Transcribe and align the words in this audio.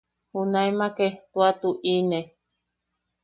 Junaemake 0.31 1.07
tua 1.31 1.49
tuʼine. 1.61 2.19